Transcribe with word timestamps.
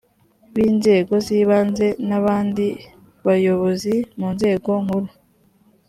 b 0.53 0.55
inzego 0.69 1.13
z 1.25 1.27
ibanze 1.39 1.87
n 2.07 2.09
abandi 2.19 2.67
bayobozi 3.25 3.93
mu 4.19 4.27
nzego 4.35 4.71
nkuru 4.83 5.09